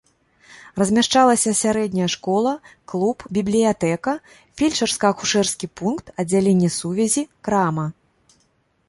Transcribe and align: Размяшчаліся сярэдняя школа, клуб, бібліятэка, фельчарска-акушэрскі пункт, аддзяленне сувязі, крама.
Размяшчаліся 0.81 1.51
сярэдняя 1.63 2.07
школа, 2.13 2.53
клуб, 2.93 3.25
бібліятэка, 3.37 4.13
фельчарска-акушэрскі 4.63 5.71
пункт, 5.83 6.05
аддзяленне 6.25 6.69
сувязі, 6.79 7.23
крама. 7.51 7.85